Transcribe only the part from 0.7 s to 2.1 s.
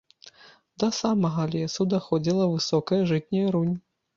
Да самага лесу